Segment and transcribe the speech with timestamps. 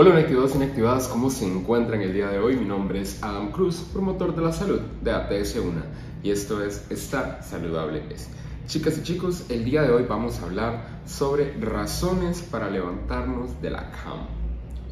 [0.00, 2.54] Hola inactivados y inactivadas, ¿cómo se encuentran el día de hoy?
[2.54, 5.82] Mi nombre es Adam Cruz, promotor de la salud de ATS1
[6.22, 8.28] y esto es Estar Saludable es.
[8.68, 13.70] Chicas y chicos, el día de hoy vamos a hablar sobre razones para levantarnos de
[13.70, 14.28] la cama.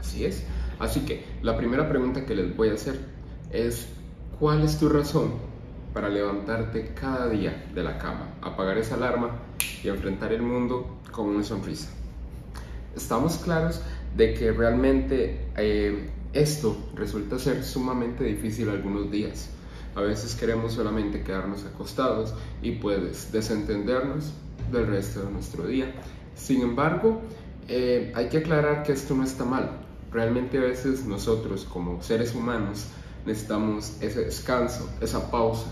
[0.00, 0.42] Así es.
[0.78, 2.98] Así que la primera pregunta que les voy a hacer
[3.50, 3.86] es,
[4.40, 5.34] ¿cuál es tu razón
[5.92, 9.32] para levantarte cada día de la cama, apagar esa alarma
[9.82, 11.90] y enfrentar el mundo con una sonrisa?
[12.96, 13.82] Estamos claros
[14.16, 19.50] de que realmente eh, esto resulta ser sumamente difícil algunos días.
[19.94, 24.32] A veces queremos solamente quedarnos acostados y puedes desentendernos
[24.72, 25.92] del resto de nuestro día.
[26.34, 27.22] Sin embargo,
[27.68, 29.80] eh, hay que aclarar que esto no está mal.
[30.10, 32.86] Realmente a veces nosotros como seres humanos
[33.26, 35.66] necesitamos ese descanso, esa pausa,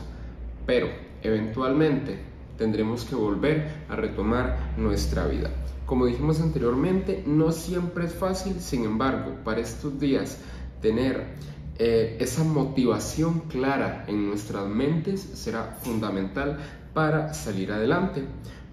[0.66, 0.88] pero
[1.22, 2.18] eventualmente
[2.56, 5.50] tendremos que volver a retomar nuestra vida.
[5.86, 10.38] Como dijimos anteriormente, no siempre es fácil, sin embargo, para estos días
[10.80, 11.34] tener
[11.78, 16.58] eh, esa motivación clara en nuestras mentes será fundamental
[16.94, 18.24] para salir adelante.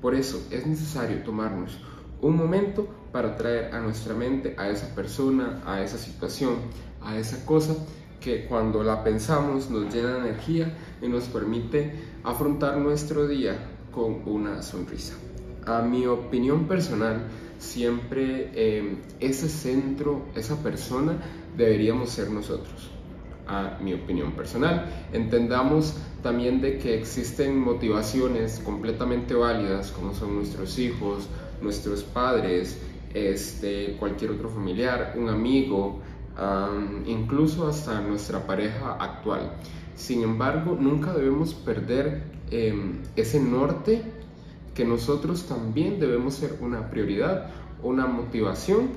[0.02, 1.80] Por eso es necesario tomarnos
[2.22, 6.56] un momento para traer a nuestra mente a esa persona, a esa situación,
[7.02, 7.76] a esa cosa
[8.20, 13.58] que cuando la pensamos nos llena de energía y nos permite afrontar nuestro día
[13.92, 15.16] con una sonrisa.
[15.66, 17.24] A mi opinión personal,
[17.60, 21.18] siempre eh, ese centro, esa persona,
[21.56, 22.92] deberíamos ser nosotros.
[23.48, 30.78] A mi opinión personal, entendamos también de que existen motivaciones completamente válidas, como son nuestros
[30.78, 31.28] hijos,
[31.62, 32.78] nuestros padres,
[33.14, 36.00] este, cualquier otro familiar, un amigo,
[37.06, 39.52] incluso hasta nuestra pareja actual.
[39.96, 44.02] Sin embargo, nunca debemos perder em, ese norte
[44.74, 47.50] que nosotros también debemos ser una prioridad,
[47.84, 48.92] una motivación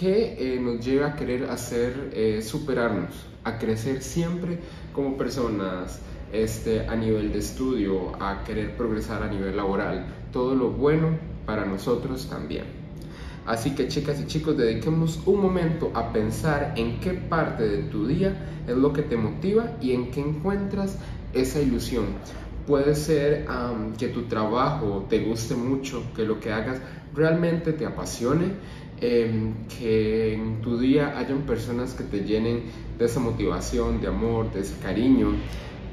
[0.00, 4.58] que eh, nos lleva a querer hacer eh, superarnos, a crecer siempre
[4.94, 6.00] como personas,
[6.32, 11.64] este, a nivel de estudio, a querer progresar a nivel laboral, todo lo bueno para
[11.64, 12.77] nosotros también.
[13.46, 18.06] Así que chicas y chicos, dediquemos un momento a pensar en qué parte de tu
[18.06, 20.98] día es lo que te motiva y en qué encuentras
[21.32, 22.04] esa ilusión.
[22.66, 23.46] Puede ser
[23.96, 26.78] que tu trabajo te guste mucho, que lo que hagas
[27.14, 28.52] realmente te apasione,
[29.00, 32.64] em, que en tu día hayan personas que te llenen
[32.98, 35.32] de esa motivación, de amor, de ese cariño,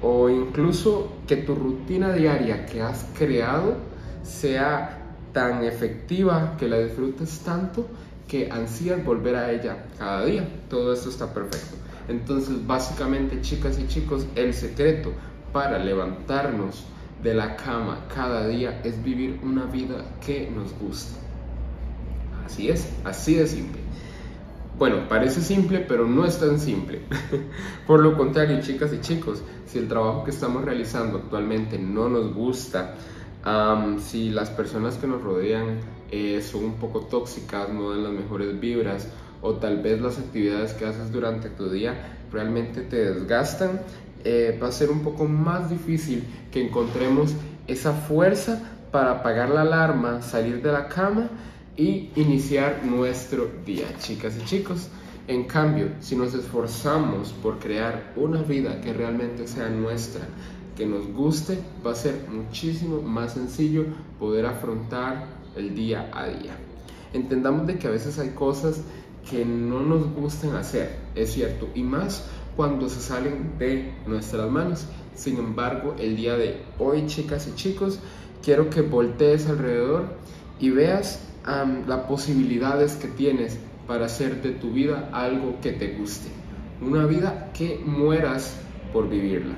[0.01, 3.77] o incluso que tu rutina diaria que has creado
[4.23, 5.04] sea
[5.35, 7.85] tan efectiva que la disfrutes tanto
[8.25, 10.47] que ansías volver a ella cada día.
[10.69, 11.75] Todo esto está perfecto.
[12.07, 15.11] Entonces, básicamente, chicas y chicos, el secreto
[15.51, 16.85] para levantarnos
[17.21, 21.19] de la cama cada día es vivir una vida que nos gusta.
[22.45, 23.81] Así es, así de simple.
[24.77, 27.01] Bueno, parece simple, pero no es tan simple.
[27.87, 32.33] Por lo contrario, chicas y chicos, si el trabajo que estamos realizando actualmente no nos
[32.33, 32.95] gusta,
[33.99, 35.79] si las personas que nos rodean
[36.11, 39.07] eh, son un poco tóxicas, no dan las mejores vibras,
[39.41, 43.81] o tal vez las actividades que haces durante tu día realmente te desgastan,
[44.23, 47.33] eh, va a ser un poco más difícil que encontremos
[47.67, 48.61] esa fuerza
[48.91, 51.29] para apagar la alarma, salir de la cama
[51.77, 54.89] y iniciar nuestro día, chicas y chicos.
[55.27, 60.21] En cambio, si nos esforzamos por crear una vida que realmente sea nuestra,
[60.75, 63.85] que nos guste, va a ser muchísimo más sencillo
[64.19, 65.25] poder afrontar
[65.55, 66.57] el día a día.
[67.13, 68.81] Entendamos de que a veces hay cosas
[69.29, 72.25] que no nos gustan hacer, es cierto, y más
[72.55, 74.85] cuando se salen de nuestras manos.
[75.15, 77.99] Sin embargo, el día de hoy, chicas y chicos,
[78.43, 80.05] quiero que voltees alrededor
[80.59, 81.21] y veas
[81.87, 83.57] las posibilidades que tienes
[83.87, 86.27] para hacer de tu vida algo que te guste.
[86.81, 88.57] Una vida que mueras
[88.91, 89.55] por vivirla.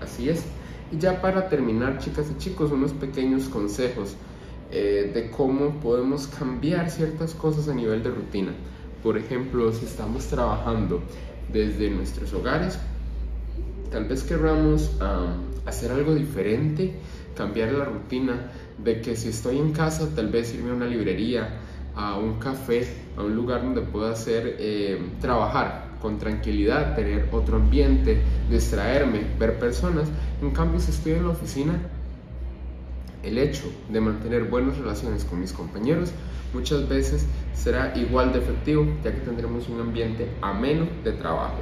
[0.00, 0.44] Así es.
[0.92, 4.16] Y ya para terminar, chicas y chicos, unos pequeños consejos
[4.70, 8.52] eh, de cómo podemos cambiar ciertas cosas a nivel de rutina.
[9.02, 11.02] Por ejemplo, si estamos trabajando
[11.52, 12.78] desde nuestros hogares,
[13.90, 14.90] tal vez queramos
[15.66, 16.94] hacer algo diferente,
[17.36, 21.60] cambiar la rutina, de que si estoy en casa, tal vez irme a una librería,
[21.94, 22.86] a un café,
[23.16, 28.20] a un lugar donde pueda hacer, eh, trabajar con tranquilidad, tener otro ambiente,
[28.50, 30.06] distraerme, ver personas.
[30.42, 31.80] En cambio, si estoy en la oficina,
[33.22, 36.12] el hecho de mantener buenas relaciones con mis compañeros
[36.52, 37.24] muchas veces
[37.54, 41.56] será igual de efectivo ya que tendremos un ambiente ameno de trabajo.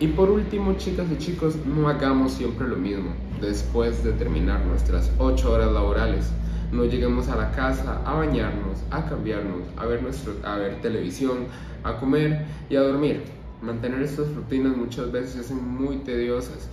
[0.00, 3.10] Y por último, chicas y chicos, no hagamos siempre lo mismo
[3.42, 6.32] después de terminar nuestras 8 horas laborales.
[6.72, 11.48] no lleguemos a la casa a bañarnos, a cambiarnos, a ver, nuestro, a ver televisión,
[11.84, 13.43] a comer y a dormir.
[13.64, 16.68] Mantener estas rutinas muchas veces son muy tediosas.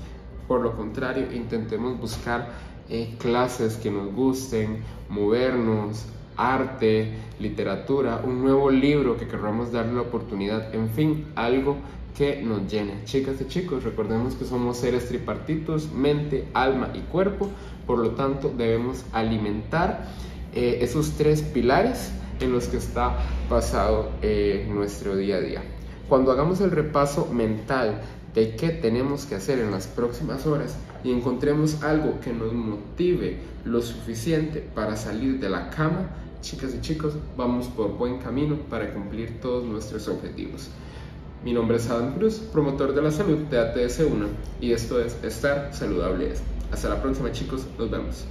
[0.46, 2.50] Por lo contrario, intentemos buscar
[2.90, 6.06] eh, clases que nos gusten, movernos,
[6.36, 11.78] arte, literatura, un nuevo libro que queramos darle la oportunidad, en fin, algo
[12.18, 13.06] que nos llene.
[13.06, 17.48] Chicas y chicos, recordemos que somos seres tripartitos, mente, alma y cuerpo,
[17.88, 20.08] por lo tanto debemos alimentar
[20.54, 22.12] eh, esos tres pilares
[22.42, 23.16] en los que está
[23.50, 25.64] basado eh, nuestro día a día.
[26.12, 28.02] Cuando hagamos el repaso mental
[28.36, 30.76] de qué tenemos que hacer en las próximas horas
[31.06, 36.10] y encontremos algo que nos motive lo suficiente para salir de la cama,
[36.42, 40.68] chicas y chicos, vamos por buen camino para cumplir todos nuestros objetivos.
[41.46, 44.28] Mi nombre es Adam Cruz, promotor de la salud de ATS1
[44.60, 46.34] y esto es Estar Saludable.
[46.74, 48.26] Hasta la próxima chicos, nos vemos.